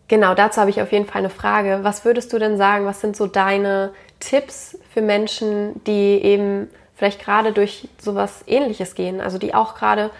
Genau, 0.09 0.35
dazu 0.35 0.61
habe 0.61 0.71
ich 0.71 0.83
auf 0.83 0.93
jeden 0.93 1.07
Fall 1.07 1.21
eine 1.21 1.31
Frage. 1.31 1.81
Was 1.83 2.05
würdest 2.05 2.33
du 2.33 2.39
denn 2.39 2.57
sagen, 2.57 2.87
was 2.87 3.01
sind 3.01 3.17
so 3.17 3.27
deine 3.27 3.93
Tipps 4.21 4.79
für 4.93 5.01
Menschen, 5.01 5.83
die 5.85 6.23
eben 6.23 6.69
vielleicht 7.03 7.21
gerade 7.21 7.51
durch 7.51 7.89
sowas 7.99 8.45
ähnliches 8.47 8.95
gehen, 8.95 9.21
also 9.21 9.37
die 9.37 9.55
auch 9.55 9.75
gerade 9.75 10.13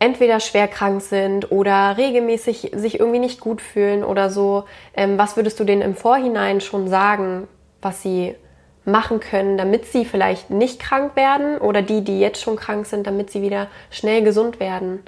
entweder 0.00 0.40
schwer 0.40 0.66
krank 0.66 1.00
sind 1.00 1.52
oder 1.52 1.96
regelmäßig 1.96 2.72
sich 2.74 2.98
irgendwie 2.98 3.20
nicht 3.20 3.38
gut 3.38 3.60
fühlen 3.62 4.02
oder 4.02 4.28
so. 4.28 4.64
Ähm, 4.96 5.18
was 5.18 5.36
würdest 5.36 5.60
du 5.60 5.62
denen 5.62 5.82
im 5.82 5.94
Vorhinein 5.94 6.60
schon 6.60 6.88
sagen, 6.88 7.46
was 7.80 8.02
sie 8.02 8.34
machen 8.84 9.20
können, 9.20 9.56
damit 9.56 9.86
sie 9.86 10.04
vielleicht 10.04 10.50
nicht 10.50 10.80
krank 10.80 11.14
werden 11.14 11.58
oder 11.58 11.80
die, 11.80 12.02
die 12.02 12.18
jetzt 12.18 12.42
schon 12.42 12.56
krank 12.56 12.86
sind, 12.86 13.06
damit 13.06 13.30
sie 13.30 13.40
wieder 13.40 13.68
schnell 13.92 14.24
gesund 14.24 14.58
werden? 14.58 14.98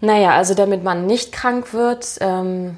Naja, 0.00 0.32
also 0.32 0.54
damit 0.54 0.82
man 0.82 1.06
nicht 1.06 1.30
krank 1.30 1.72
wird, 1.72 2.18
ähm, 2.20 2.76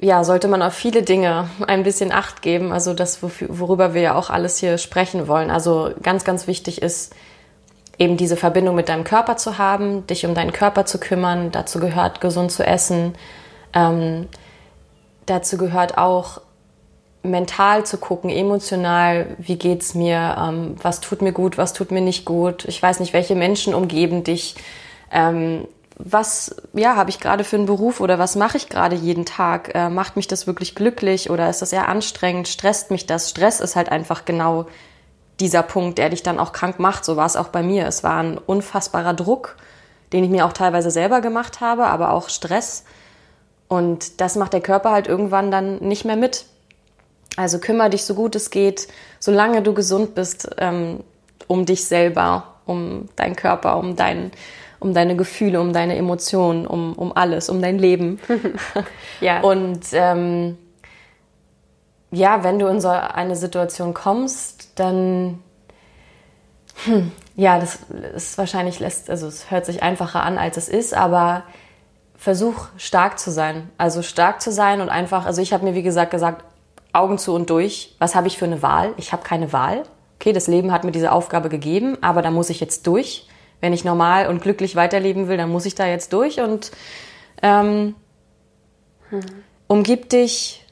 ja, 0.00 0.24
sollte 0.24 0.48
man 0.48 0.62
auf 0.62 0.74
viele 0.74 1.02
Dinge 1.02 1.48
ein 1.66 1.82
bisschen 1.82 2.12
Acht 2.12 2.42
geben. 2.42 2.72
Also 2.72 2.92
das, 2.92 3.20
worüber 3.22 3.94
wir 3.94 4.02
ja 4.02 4.14
auch 4.14 4.30
alles 4.30 4.58
hier 4.58 4.78
sprechen 4.78 5.28
wollen. 5.28 5.50
Also 5.50 5.90
ganz, 6.02 6.24
ganz 6.24 6.46
wichtig 6.46 6.82
ist, 6.82 7.14
eben 7.98 8.16
diese 8.16 8.36
Verbindung 8.36 8.74
mit 8.76 8.88
deinem 8.88 9.04
Körper 9.04 9.36
zu 9.36 9.56
haben, 9.56 10.06
dich 10.06 10.26
um 10.26 10.34
deinen 10.34 10.52
Körper 10.52 10.84
zu 10.84 10.98
kümmern. 10.98 11.50
Dazu 11.50 11.80
gehört, 11.80 12.20
gesund 12.20 12.52
zu 12.52 12.66
essen. 12.66 13.14
Ähm, 13.72 14.28
dazu 15.24 15.56
gehört 15.56 15.96
auch, 15.96 16.40
mental 17.22 17.84
zu 17.84 17.98
gucken, 17.98 18.30
emotional, 18.30 19.36
wie 19.38 19.56
geht's 19.56 19.94
mir, 19.94 20.36
ähm, 20.38 20.76
was 20.80 21.00
tut 21.00 21.22
mir 21.22 21.32
gut, 21.32 21.58
was 21.58 21.72
tut 21.72 21.90
mir 21.90 22.00
nicht 22.00 22.24
gut. 22.24 22.64
Ich 22.66 22.80
weiß 22.80 23.00
nicht, 23.00 23.12
welche 23.12 23.34
Menschen 23.34 23.74
umgeben 23.74 24.24
dich. 24.24 24.54
Ähm, 25.10 25.66
was 25.98 26.54
ja 26.74 26.96
habe 26.96 27.10
ich 27.10 27.20
gerade 27.20 27.42
für 27.42 27.56
einen 27.56 27.66
Beruf 27.66 28.00
oder 28.00 28.18
was 28.18 28.36
mache 28.36 28.58
ich 28.58 28.68
gerade 28.68 28.96
jeden 28.96 29.24
Tag? 29.24 29.74
Äh, 29.74 29.88
macht 29.88 30.16
mich 30.16 30.28
das 30.28 30.46
wirklich 30.46 30.74
glücklich 30.74 31.30
oder 31.30 31.48
ist 31.48 31.62
das 31.62 31.72
eher 31.72 31.88
anstrengend? 31.88 32.48
Stresst 32.48 32.90
mich 32.90 33.06
das? 33.06 33.30
Stress 33.30 33.60
ist 33.60 33.76
halt 33.76 33.90
einfach 33.90 34.24
genau 34.24 34.66
dieser 35.40 35.62
Punkt, 35.62 35.98
der 35.98 36.10
dich 36.10 36.22
dann 36.22 36.38
auch 36.38 36.52
krank 36.52 36.78
macht. 36.78 37.04
So 37.04 37.16
war 37.16 37.26
es 37.26 37.36
auch 37.36 37.48
bei 37.48 37.62
mir. 37.62 37.86
Es 37.86 38.04
war 38.04 38.22
ein 38.22 38.38
unfassbarer 38.38 39.14
Druck, 39.14 39.56
den 40.12 40.24
ich 40.24 40.30
mir 40.30 40.46
auch 40.46 40.52
teilweise 40.52 40.90
selber 40.90 41.20
gemacht 41.20 41.60
habe, 41.60 41.86
aber 41.86 42.12
auch 42.12 42.28
Stress. 42.28 42.84
Und 43.68 44.20
das 44.20 44.36
macht 44.36 44.52
der 44.52 44.60
Körper 44.60 44.92
halt 44.92 45.08
irgendwann 45.08 45.50
dann 45.50 45.78
nicht 45.78 46.04
mehr 46.04 46.16
mit. 46.16 46.46
Also 47.36 47.58
kümmere 47.58 47.90
dich 47.90 48.04
so 48.04 48.14
gut 48.14 48.34
es 48.36 48.50
geht, 48.50 48.88
solange 49.18 49.62
du 49.62 49.74
gesund 49.74 50.14
bist, 50.14 50.48
ähm, 50.58 51.00
um 51.46 51.66
dich 51.66 51.84
selber, 51.84 52.54
um 52.64 53.08
deinen 53.16 53.36
Körper, 53.36 53.76
um, 53.76 53.94
dein, 53.94 54.30
um 54.80 54.94
deine 54.94 55.16
Gefühle, 55.16 55.60
um 55.60 55.72
deine 55.72 55.96
Emotionen, 55.96 56.66
um, 56.66 56.92
um 56.94 57.16
alles, 57.16 57.48
um 57.48 57.60
dein 57.60 57.78
Leben. 57.78 58.20
ja. 59.20 59.40
Und 59.40 59.86
ähm, 59.92 60.58
ja, 62.10 62.44
wenn 62.44 62.58
du 62.58 62.66
in 62.66 62.80
so 62.80 62.88
eine 62.88 63.36
Situation 63.36 63.94
kommst, 63.94 64.78
dann 64.78 65.42
hm, 66.84 67.10
ja, 67.36 67.58
das 67.58 67.78
ist 68.14 68.38
wahrscheinlich 68.38 68.80
lässt, 68.80 69.10
also 69.10 69.26
es 69.26 69.50
hört 69.50 69.66
sich 69.66 69.82
einfacher 69.82 70.22
an, 70.22 70.38
als 70.38 70.56
es 70.56 70.68
ist, 70.68 70.94
aber 70.94 71.42
versuch 72.16 72.68
stark 72.76 73.18
zu 73.18 73.30
sein. 73.30 73.70
Also 73.78 74.02
stark 74.02 74.40
zu 74.40 74.50
sein 74.50 74.80
und 74.80 74.88
einfach, 74.88 75.26
also 75.26 75.42
ich 75.42 75.52
habe 75.52 75.64
mir 75.64 75.74
wie 75.74 75.82
gesagt 75.82 76.10
gesagt, 76.10 76.44
Augen 76.92 77.18
zu 77.18 77.34
und 77.34 77.50
durch. 77.50 77.94
Was 77.98 78.14
habe 78.14 78.26
ich 78.26 78.38
für 78.38 78.46
eine 78.46 78.62
Wahl? 78.62 78.94
Ich 78.96 79.12
habe 79.12 79.22
keine 79.22 79.52
Wahl. 79.52 79.82
Okay, 80.18 80.32
das 80.32 80.46
Leben 80.46 80.72
hat 80.72 80.84
mir 80.84 80.92
diese 80.92 81.12
Aufgabe 81.12 81.50
gegeben, 81.50 81.98
aber 82.00 82.22
da 82.22 82.30
muss 82.30 82.48
ich 82.48 82.58
jetzt 82.58 82.86
durch. 82.86 83.28
Wenn 83.60 83.72
ich 83.72 83.84
normal 83.84 84.28
und 84.28 84.42
glücklich 84.42 84.76
weiterleben 84.76 85.28
will, 85.28 85.36
dann 85.36 85.50
muss 85.50 85.66
ich 85.66 85.74
da 85.74 85.86
jetzt 85.86 86.12
durch 86.12 86.40
und 86.40 86.72
ähm, 87.42 87.94
hm. 89.10 89.20
umgib 89.66 90.08
dich 90.08 90.66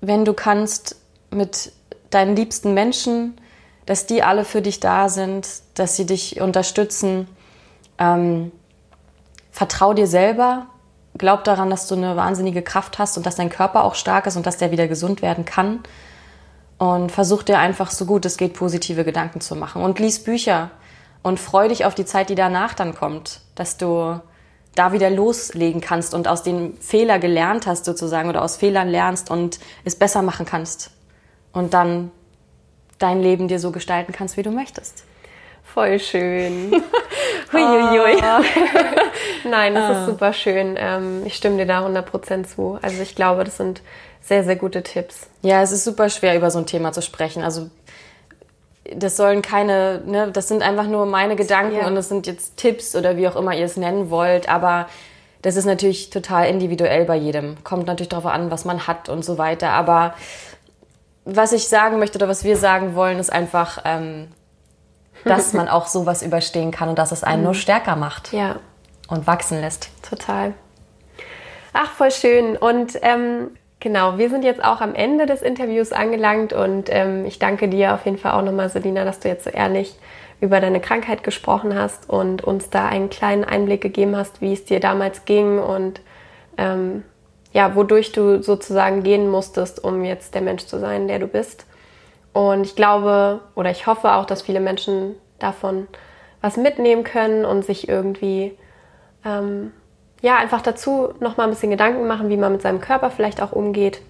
wenn 0.00 0.24
du 0.24 0.34
kannst, 0.34 0.96
mit 1.30 1.72
deinen 2.10 2.36
liebsten 2.36 2.74
Menschen, 2.74 3.36
dass 3.84 4.06
die 4.06 4.22
alle 4.22 4.44
für 4.44 4.62
dich 4.62 4.80
da 4.80 5.08
sind, 5.08 5.48
dass 5.74 5.96
sie 5.96 6.06
dich 6.06 6.40
unterstützen. 6.40 7.28
Ähm, 7.98 8.52
vertrau 9.50 9.94
dir 9.94 10.06
selber, 10.06 10.66
glaub 11.18 11.44
daran, 11.44 11.70
dass 11.70 11.88
du 11.88 11.94
eine 11.94 12.16
wahnsinnige 12.16 12.62
Kraft 12.62 12.98
hast 12.98 13.16
und 13.16 13.26
dass 13.26 13.36
dein 13.36 13.50
Körper 13.50 13.84
auch 13.84 13.94
stark 13.94 14.26
ist 14.26 14.36
und 14.36 14.46
dass 14.46 14.58
der 14.58 14.70
wieder 14.70 14.88
gesund 14.88 15.22
werden 15.22 15.44
kann. 15.44 15.80
Und 16.78 17.10
versuch 17.10 17.42
dir 17.42 17.58
einfach 17.58 17.90
so 17.90 18.04
gut 18.04 18.26
es 18.26 18.36
geht 18.36 18.52
positive 18.52 19.04
Gedanken 19.04 19.40
zu 19.40 19.56
machen 19.56 19.82
und 19.82 19.98
lies 19.98 20.22
Bücher 20.22 20.70
und 21.26 21.40
freu 21.40 21.66
dich 21.66 21.84
auf 21.84 21.96
die 21.96 22.04
Zeit, 22.04 22.30
die 22.30 22.36
danach 22.36 22.72
dann 22.72 22.94
kommt, 22.94 23.40
dass 23.56 23.76
du 23.76 24.20
da 24.76 24.92
wieder 24.92 25.10
loslegen 25.10 25.80
kannst 25.80 26.14
und 26.14 26.28
aus 26.28 26.44
den 26.44 26.76
Fehler 26.78 27.18
gelernt 27.18 27.66
hast 27.66 27.84
sozusagen 27.84 28.28
oder 28.28 28.42
aus 28.42 28.56
Fehlern 28.56 28.88
lernst 28.88 29.28
und 29.28 29.58
es 29.84 29.96
besser 29.96 30.22
machen 30.22 30.46
kannst 30.46 30.92
und 31.52 31.74
dann 31.74 32.12
dein 33.00 33.20
Leben 33.20 33.48
dir 33.48 33.58
so 33.58 33.72
gestalten 33.72 34.12
kannst, 34.12 34.36
wie 34.36 34.44
du 34.44 34.52
möchtest. 34.52 35.02
Voll 35.64 35.98
schön. 35.98 36.70
Huiuiui. 37.52 38.18
Oh. 38.18 38.44
Nein, 39.48 39.74
das 39.74 39.90
ist 39.90 39.96
ah. 39.96 40.06
super 40.06 40.32
schön. 40.32 40.76
Ähm, 40.78 41.22
ich 41.26 41.34
stimme 41.34 41.56
dir 41.56 41.66
da 41.66 41.84
100% 41.84 42.44
zu. 42.44 42.78
Also 42.82 43.02
ich 43.02 43.16
glaube, 43.16 43.42
das 43.42 43.56
sind 43.56 43.82
sehr, 44.20 44.44
sehr 44.44 44.54
gute 44.54 44.84
Tipps. 44.84 45.26
Ja, 45.42 45.60
es 45.60 45.72
ist 45.72 45.82
super 45.82 46.08
schwer, 46.08 46.36
über 46.36 46.52
so 46.52 46.60
ein 46.60 46.66
Thema 46.66 46.92
zu 46.92 47.02
sprechen. 47.02 47.42
Also 47.42 47.68
das 48.94 49.16
sollen 49.16 49.42
keine, 49.42 50.02
ne, 50.04 50.30
das 50.30 50.48
sind 50.48 50.62
einfach 50.62 50.86
nur 50.86 51.06
meine 51.06 51.36
Gedanken 51.36 51.76
ja. 51.76 51.86
und 51.86 51.94
das 51.94 52.08
sind 52.08 52.26
jetzt 52.26 52.56
Tipps 52.56 52.94
oder 52.94 53.16
wie 53.16 53.28
auch 53.28 53.36
immer 53.36 53.54
ihr 53.54 53.64
es 53.64 53.76
nennen 53.76 54.10
wollt, 54.10 54.48
aber 54.48 54.86
das 55.42 55.56
ist 55.56 55.64
natürlich 55.64 56.10
total 56.10 56.48
individuell 56.48 57.04
bei 57.04 57.14
jedem. 57.14 57.62
Kommt 57.62 57.86
natürlich 57.86 58.08
darauf 58.08 58.26
an, 58.26 58.50
was 58.50 58.64
man 58.64 58.88
hat 58.88 59.08
und 59.08 59.24
so 59.24 59.38
weiter. 59.38 59.70
Aber 59.70 60.14
was 61.24 61.52
ich 61.52 61.68
sagen 61.68 62.00
möchte 62.00 62.18
oder 62.18 62.28
was 62.28 62.42
wir 62.42 62.56
sagen 62.56 62.96
wollen, 62.96 63.20
ist 63.20 63.32
einfach, 63.32 63.82
ähm, 63.84 64.32
dass 65.24 65.52
man 65.52 65.68
auch 65.68 65.86
sowas 65.86 66.22
überstehen 66.22 66.72
kann 66.72 66.88
und 66.88 66.98
dass 66.98 67.12
es 67.12 67.22
einen 67.22 67.42
mhm. 67.42 67.44
nur 67.44 67.54
stärker 67.54 67.94
macht. 67.94 68.32
Ja. 68.32 68.56
Und 69.08 69.28
wachsen 69.28 69.60
lässt. 69.60 69.90
Total. 70.02 70.52
Ach, 71.72 71.92
voll 71.92 72.10
schön. 72.10 72.56
Und 72.56 72.98
ähm, 73.02 73.50
Genau, 73.78 74.16
wir 74.16 74.30
sind 74.30 74.42
jetzt 74.42 74.64
auch 74.64 74.80
am 74.80 74.94
Ende 74.94 75.26
des 75.26 75.42
Interviews 75.42 75.92
angelangt 75.92 76.52
und 76.52 76.88
ähm, 76.90 77.26
ich 77.26 77.38
danke 77.38 77.68
dir 77.68 77.94
auf 77.94 78.06
jeden 78.06 78.16
Fall 78.16 78.32
auch 78.32 78.42
nochmal, 78.42 78.70
Selina, 78.70 79.04
dass 79.04 79.20
du 79.20 79.28
jetzt 79.28 79.44
so 79.44 79.50
ehrlich 79.50 79.96
über 80.40 80.60
deine 80.60 80.80
Krankheit 80.80 81.22
gesprochen 81.22 81.74
hast 81.74 82.08
und 82.08 82.42
uns 82.42 82.70
da 82.70 82.88
einen 82.88 83.10
kleinen 83.10 83.44
Einblick 83.44 83.82
gegeben 83.82 84.16
hast, 84.16 84.40
wie 84.40 84.52
es 84.52 84.64
dir 84.64 84.80
damals 84.80 85.24
ging 85.24 85.58
und 85.58 86.00
ähm, 86.56 87.04
ja, 87.52 87.74
wodurch 87.74 88.12
du 88.12 88.42
sozusagen 88.42 89.02
gehen 89.02 89.30
musstest, 89.30 89.82
um 89.82 90.04
jetzt 90.04 90.34
der 90.34 90.42
Mensch 90.42 90.64
zu 90.66 90.78
sein, 90.78 91.08
der 91.08 91.18
du 91.18 91.26
bist. 91.26 91.66
Und 92.32 92.66
ich 92.66 92.76
glaube 92.76 93.40
oder 93.54 93.70
ich 93.70 93.86
hoffe 93.86 94.12
auch, 94.12 94.26
dass 94.26 94.42
viele 94.42 94.60
Menschen 94.60 95.14
davon 95.38 95.86
was 96.40 96.56
mitnehmen 96.56 97.02
können 97.02 97.44
und 97.44 97.64
sich 97.64 97.88
irgendwie 97.88 98.56
ähm, 99.24 99.72
ja, 100.22 100.36
einfach 100.36 100.62
dazu 100.62 101.14
nochmal 101.20 101.46
ein 101.46 101.50
bisschen 101.50 101.70
Gedanken 101.70 102.06
machen, 102.06 102.28
wie 102.30 102.36
man 102.36 102.52
mit 102.52 102.62
seinem 102.62 102.80
Körper 102.80 103.10
vielleicht 103.10 103.42
auch 103.42 103.52
umgeht. 103.52 104.00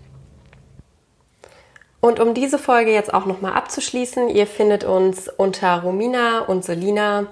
Und 2.01 2.21
um 2.21 2.35
diese 2.35 2.59
Folge 2.59 2.93
jetzt 2.93 3.13
auch 3.13 3.27
nochmal 3.27 3.55
abzuschließen, 3.55 4.29
ihr 4.29 4.47
findet 4.47 4.85
uns 4.85 5.29
unter 5.29 5.83
Romina 5.83 6.41
und 6.41 6.65
Selina 6.65 7.27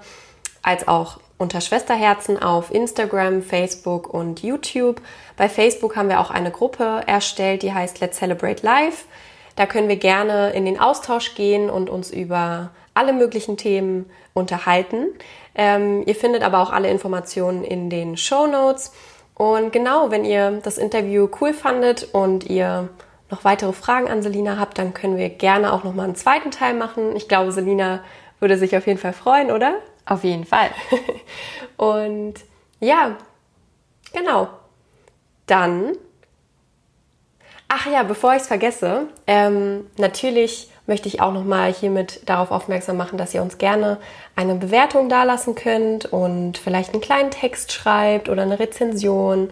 als 0.61 0.87
auch 0.87 1.19
unter 1.37 1.61
Schwesterherzen 1.61 2.41
auf 2.41 2.73
Instagram, 2.73 3.41
Facebook 3.41 4.13
und 4.13 4.41
YouTube. 4.41 5.01
Bei 5.37 5.49
Facebook 5.49 5.95
haben 5.95 6.09
wir 6.09 6.19
auch 6.19 6.31
eine 6.31 6.51
Gruppe 6.51 7.01
erstellt, 7.05 7.61
die 7.61 7.73
heißt 7.73 7.99
Let's 7.99 8.17
Celebrate 8.17 8.65
Life. 8.65 9.05
Da 9.55 9.65
können 9.65 9.87
wir 9.87 9.97
gerne 9.97 10.51
in 10.51 10.65
den 10.65 10.79
Austausch 10.79 11.35
gehen 11.35 11.69
und 11.69 11.89
uns 11.89 12.11
über 12.11 12.71
alle 12.93 13.13
möglichen 13.13 13.57
Themen 13.57 14.09
unterhalten. 14.33 15.07
Ähm, 15.55 16.03
ihr 16.05 16.15
findet 16.15 16.43
aber 16.43 16.61
auch 16.61 16.71
alle 16.71 16.89
Informationen 16.89 17.63
in 17.63 17.89
den 17.89 18.17
Show 18.17 18.47
Notes. 18.47 18.91
Und 19.35 19.71
genau, 19.71 20.11
wenn 20.11 20.25
ihr 20.25 20.61
das 20.63 20.77
Interview 20.77 21.27
cool 21.39 21.53
fandet 21.53 22.09
und 22.13 22.49
ihr 22.49 22.89
noch 23.29 23.43
weitere 23.43 23.73
Fragen 23.73 24.07
an 24.07 24.21
Selina 24.21 24.57
habt, 24.57 24.77
dann 24.77 24.93
können 24.93 25.17
wir 25.17 25.29
gerne 25.29 25.73
auch 25.73 25.83
noch 25.83 25.93
mal 25.93 26.03
einen 26.03 26.15
zweiten 26.15 26.51
Teil 26.51 26.73
machen. 26.73 27.15
Ich 27.15 27.27
glaube, 27.27 27.51
Selina 27.51 28.01
würde 28.39 28.57
sich 28.57 28.77
auf 28.77 28.87
jeden 28.87 28.99
Fall 28.99 29.13
freuen, 29.13 29.51
oder? 29.51 29.75
Auf 30.05 30.23
jeden 30.23 30.45
Fall. 30.45 30.69
und 31.77 32.35
ja, 32.79 33.17
genau. 34.13 34.49
Dann. 35.47 35.93
Ach 37.77 37.85
ja, 37.87 38.03
bevor 38.03 38.33
ich 38.33 38.43
es 38.43 38.47
vergesse, 38.47 39.07
ähm, 39.27 39.87
natürlich 39.97 40.69
möchte 40.87 41.09
ich 41.09 41.19
auch 41.19 41.33
nochmal 41.33 41.73
hiermit 41.73 42.21
darauf 42.29 42.51
aufmerksam 42.51 42.95
machen, 42.95 43.17
dass 43.17 43.33
ihr 43.33 43.41
uns 43.41 43.57
gerne 43.57 43.97
eine 44.33 44.55
Bewertung 44.55 45.09
dalassen 45.09 45.55
könnt 45.55 46.05
und 46.05 46.57
vielleicht 46.57 46.93
einen 46.93 47.01
kleinen 47.01 47.31
Text 47.31 47.73
schreibt 47.73 48.29
oder 48.29 48.43
eine 48.43 48.59
Rezension 48.59 49.49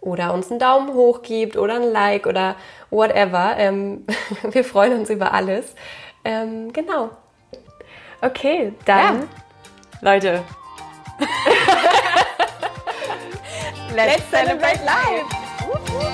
oder 0.00 0.34
uns 0.34 0.50
einen 0.50 0.58
Daumen 0.58 0.94
hoch 0.94 1.22
gibt 1.22 1.56
oder 1.56 1.76
ein 1.76 1.92
Like 1.92 2.26
oder 2.26 2.56
whatever. 2.90 3.54
Ähm, 3.56 4.04
wir 4.50 4.64
freuen 4.64 4.98
uns 4.98 5.08
über 5.08 5.32
alles. 5.32 5.76
Ähm, 6.24 6.72
genau. 6.72 7.10
Okay, 8.20 8.72
dann. 8.84 9.20
Ja. 9.20 9.28
Leute. 10.00 10.42
Let's, 13.94 14.16
Let's 14.16 14.30
celebrate 14.30 14.80
life! 14.84 16.09